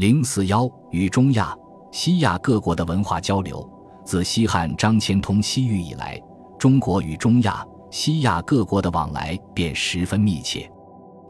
[0.00, 1.54] 零四幺与中亚、
[1.92, 3.70] 西亚各国的文化交流，
[4.02, 6.18] 自西汉张骞通西域以来，
[6.58, 10.66] 中国与中亚、西亚各国的往来便十分密切。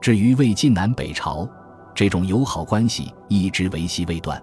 [0.00, 1.48] 至于魏晋南北朝，
[1.96, 4.40] 这种友好关系一直维系未断。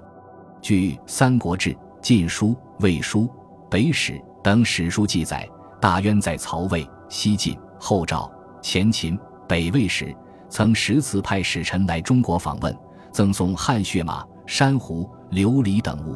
[0.62, 1.70] 据《三国志》
[2.02, 2.48] 《晋书》
[2.82, 3.22] 《魏书》
[3.70, 4.12] 《北史》
[4.44, 5.48] 等史书记载，
[5.80, 8.30] 大渊在曹魏、西晋、后赵、
[8.62, 9.18] 前秦、
[9.48, 10.14] 北魏时，
[10.50, 12.78] 曾十次派使臣来中国访问，
[13.18, 16.16] 赠送汗血马、珊瑚、琉璃等物。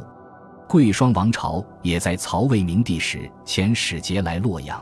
[0.68, 4.80] 贵霜王朝也在曹魏明帝时遣使节来洛阳。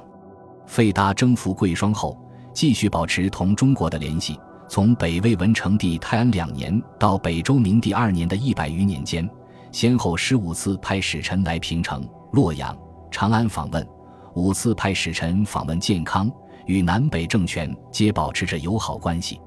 [0.67, 2.15] 费达征服贵霜后，
[2.53, 4.39] 继续保持同中国的联系。
[4.69, 9.27] 从北魏文成帝泰安两年到北周明帝二年的一百余年间。
[9.73, 12.77] 先后十五次派使臣来平城、洛阳、
[13.11, 13.89] 长安访问，
[14.35, 16.31] 五次派使臣访问建康，
[16.67, 19.41] 与南北政权皆保持着友好关系。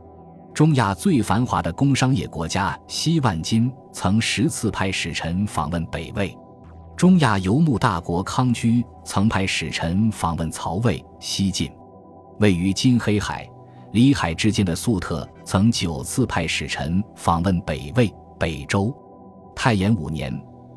[0.53, 6.37] 中亚最繁华的工商业国家西万金曾十次派使臣访问北魏，
[6.95, 11.71] 中亚游牧大国康居曾派使臣访问曹魏、西晋。
[12.39, 13.49] 位于今黑海、
[13.93, 18.95] 里海之间的粟特曾九次派使臣访问北魏、北周。
[19.55, 20.31] 太延五年，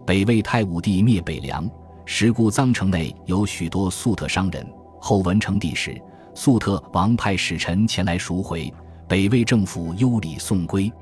[0.06, 1.68] 北魏太武帝灭北凉，
[2.06, 4.66] 时故臧城内有许多粟特商人。
[4.98, 6.00] 后文成帝时，
[6.34, 8.72] 粟特王派使臣前来赎回，
[9.08, 10.92] 北魏政府优礼送归。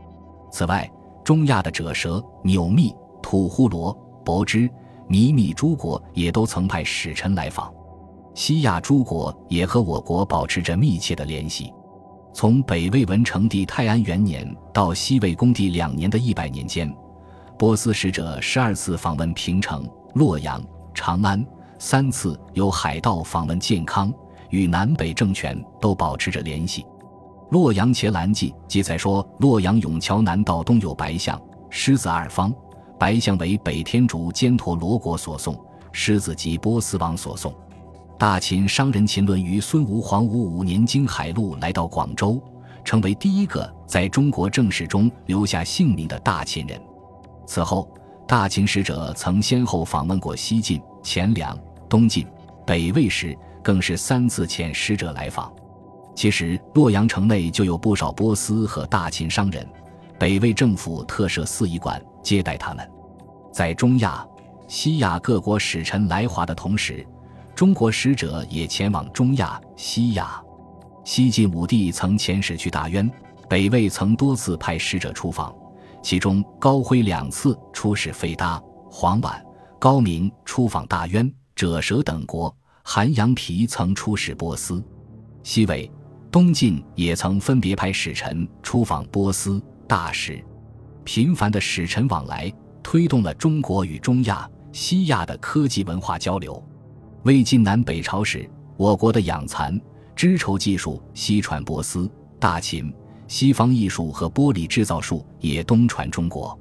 [0.50, 0.90] 此外，
[1.24, 3.92] 中亚的赭舌、钮密、吐呼罗、
[4.24, 4.70] 伯支、
[5.08, 7.72] 弥密诸国也都曾派使臣来访。
[8.34, 11.72] 西亚诸国也和我国保持着密切的联系。
[12.32, 16.92] 从北魏文成帝泰安元年到西魏恭帝两年的一百年间。
[17.56, 20.60] 波斯使者十二次访问平城、洛阳、
[20.92, 21.46] 长安，
[21.78, 24.12] 三次由海盗访问建康，
[24.50, 26.82] 与南北政权都保持着联系。
[27.54, 32.52] 《洛阳伽蓝记》记载说，洛阳永桥南道东有白象、狮子二方，
[32.98, 35.56] 白象为北天竺犍陀罗国所送，
[35.92, 37.54] 狮子即波斯王所送。
[38.18, 42.42] 大秦商人秦纶于孙吴黄武五年经海路来到广州，
[42.84, 46.76] 成为第一个在中国正史中留下姓名的大秦人。
[47.46, 47.88] 此后，
[48.26, 51.56] 大秦使者曾先后访问过西晋、前凉、
[51.88, 52.26] 东晋、
[52.66, 55.52] 北魏时，更是三次遣使者来访。
[56.14, 59.66] 其实，洛阳城内就有不少波斯和大秦商人，
[60.18, 62.88] 北魏政府特设四仪馆接待他们。
[63.52, 64.26] 在中亚、
[64.68, 67.04] 西亚各国使臣来华的同时，
[67.54, 70.40] 中国使者也前往中亚、西亚。
[71.04, 73.10] 西晋武帝曾遣使去大渊，
[73.48, 75.54] 北魏曾多次派使者出访。
[76.02, 79.44] 其中，高辉两次出使费达、黄婉、
[79.78, 82.48] 高明出访大渊、赭舌等国；
[82.82, 84.82] 韩阳皮曾出使波斯、
[85.42, 85.90] 西魏、
[86.34, 90.44] 东晋，也曾分别派使臣出访波斯、大使。
[91.04, 92.52] 频繁的使臣往来，
[92.82, 96.60] 推动了中国与中亚、西亚的科技文化交流。
[97.22, 99.80] 魏晋南北朝时，我国的养蚕、
[100.16, 102.92] 织绸技术西传波斯、大秦。
[103.28, 106.58] 西方艺术和玻璃制造术也东传中国。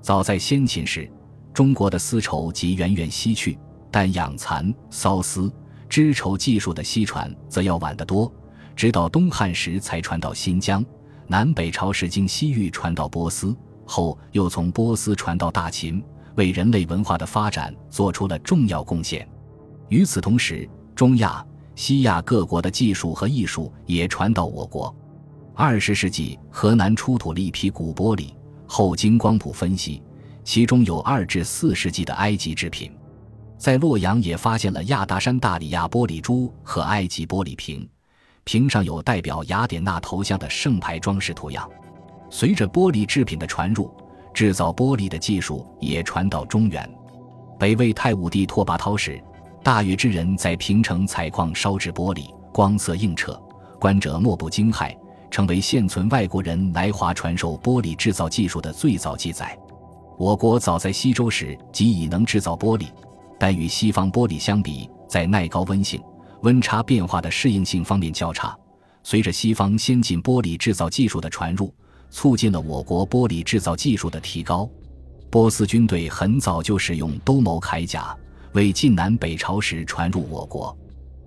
[0.00, 1.10] 早在先秦时，
[1.52, 3.58] 中国的丝绸即远远西去，
[3.90, 5.52] 但养蚕、缫丝、
[5.88, 8.32] 织绸技术的西传则要晚得多，
[8.78, 10.84] 直到东汉时才传到新疆。
[11.26, 13.52] 南北朝时经西域传到波斯，
[13.84, 16.00] 后又从波斯传到大秦，
[16.36, 19.28] 为人类文化的发展做出了重要贡献。
[19.88, 21.44] 与此同时，中亚、
[21.74, 24.94] 西亚各国的技术和艺术也传到我国。
[25.56, 28.32] 二十世纪，河南出土了一批古玻璃，
[28.64, 30.00] 后经光谱分析，
[30.44, 32.92] 其中有二至四世纪的埃及制品。
[33.58, 37.86] 在洛阳也发现了亚达山大理亚玻璃珠和埃及玻璃瓶，
[38.48, 41.68] 瓶上有代表雅典娜头像的圣牌装饰图样。
[42.30, 43.94] 随着玻璃制品的传入，
[44.32, 46.90] 制造玻璃的技术也传到中原。
[47.58, 49.22] 北魏太武帝拓跋焘时，
[49.62, 53.38] 大禹之人在平城采矿烧制玻璃，光色映澈，
[53.78, 54.96] 观者莫不惊骇。
[55.30, 59.54] 成为现存外国人来华传授玻璃制造技术的最早记载。
[60.16, 62.86] 我国早在西周时即已能制造玻璃，
[63.38, 66.02] 但与西方玻璃相比，在耐高温性、
[66.42, 68.56] 温差变化的适应性方面较差。
[69.02, 71.72] 随着西方先进玻璃制造技术的传入，
[72.10, 74.68] 促进了我国玻璃制造技术的提高。
[75.30, 78.16] 波斯军队很早就使用兜鍪铠甲，
[78.52, 80.76] 为晋南北朝时传入我国。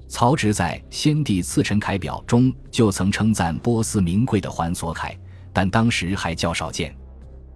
[0.07, 5.15] 曹植在《先帝赐臣铠表》中就曾称赞波斯名贵的环索铠，
[5.53, 6.95] 但当时还较少见。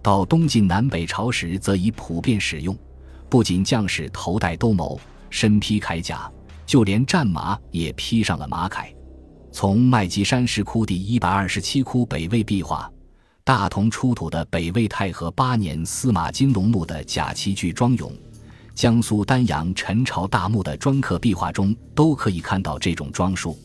[0.02, 2.76] 到东晋南北朝时，则已普遍使用。
[3.28, 4.98] 不仅将士头戴兜鍪，
[5.30, 6.30] 身披铠甲，
[6.66, 8.86] 就连战马也披上了马铠。
[9.52, 12.90] 从麦积山石窟第一百二十七窟北魏壁画，
[13.44, 18.10] 大同出土的北魏太和八年司马金龙墓的假器具庄俑，
[18.74, 23.56] 江苏丹阳陈朝大墓的砖刻壁画中，都可以看到这种装束。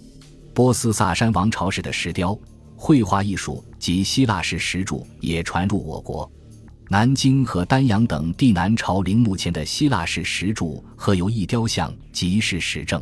[0.54, 2.38] 波斯萨珊王朝时的石雕、
[2.76, 6.32] 绘画艺术及希腊式石柱也传入我国。
[6.92, 13.02] 南京和丹阳等地南朝陵墓前的希腊式石柱刻有一雕像，即是石证。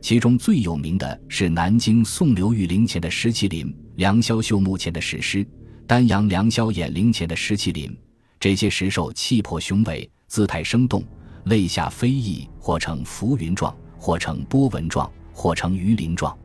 [0.00, 5.46] 其中最有名的是南京宋刘裕陵前的石麒麟，梁萧秀墓前的石狮。
[5.86, 7.96] 丹阳梁萧衍陵前的石麒麟，
[8.40, 11.04] 这些石兽气魄雄伟，姿态生动，
[11.44, 16.36] 肋下飞翼或呈浮云状，或呈波纹状，或呈鱼鳞状，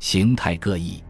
[0.00, 1.02] 形态各异。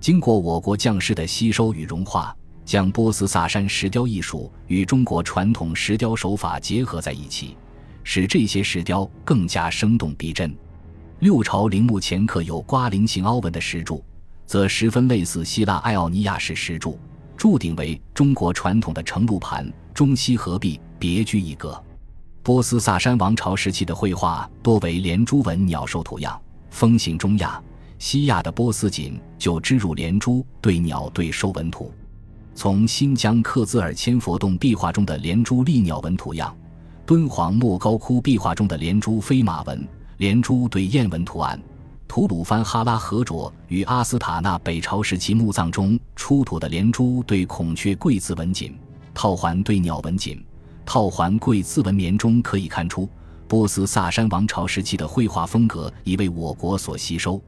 [0.00, 2.36] 经过我国匠师的吸收与融化，
[2.68, 7.56] 将波斯萨珊石雕艺术与中国传统石雕手法结合在一起，
[8.04, 10.54] 使这些石雕更加生动逼真。
[11.20, 14.04] 六朝陵墓前刻有瓜鳞形凹纹的石柱。
[14.44, 16.98] 则十分类似希腊爱奥尼亚式石柱，
[17.38, 21.82] 柱顶为中国传统的承露盘，中西合璧，别具一格。
[22.42, 26.38] 波斯萨珊王朝时期的绘画多为连珠纹鸟兽图样，
[26.70, 27.62] 风行中亚、
[27.98, 31.90] 西亚的波斯锦就织入连珠对鸟对兽纹图。
[32.60, 36.52] 从新疆克孜尔千佛洞壁画中的连珠立鸟纹图样，
[37.06, 41.62] 敦煌莫高窟壁画中的连珠飞马纹、连珠对雁纹图案。
[42.08, 48.76] 吐鲁番哈拉河卓与阿斯塔纳北朝时期墓葬中出土的连珠对孔雀跪字纹锦、
[49.14, 50.44] 套环对鸟纹锦、
[50.84, 53.08] 套环跪字纹棉中，可以看出
[53.46, 57.40] 波斯萨珊王朝时期的绘画风格已为我国所吸收。